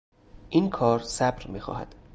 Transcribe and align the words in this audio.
این 0.49 0.69
کار 0.69 0.99
صبر 0.99 1.47
میخواهد. 1.47 1.95